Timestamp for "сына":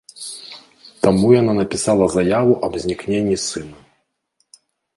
3.47-3.79